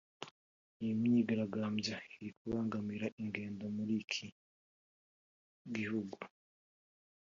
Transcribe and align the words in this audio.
Iyi 0.81 0.93
myigaragambyo 1.01 1.95
iri 2.15 2.29
kubangamira 2.37 3.07
ingendo 3.21 3.63
muri 3.75 3.93
iki 4.03 4.25
gihugu 5.75 6.17